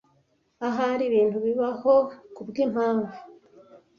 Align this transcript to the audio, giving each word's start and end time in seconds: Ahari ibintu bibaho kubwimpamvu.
Ahari 0.67 1.03
ibintu 1.09 1.37
bibaho 1.45 1.93
kubwimpamvu. 2.35 3.11